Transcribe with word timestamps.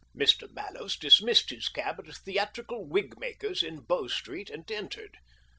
Mr. 0.17 0.51
Mallows 0.51 0.97
dismissed 0.97 1.51
his 1.51 1.69
cab 1.69 1.99
at 1.99 2.07
a 2.09 2.13
theatrical 2.19 2.87
wig 2.87 3.19
maker's 3.19 3.61
in 3.61 3.81
Bow 3.81 4.07
Street 4.07 4.49
and 4.49 4.71
entered. 4.71 5.19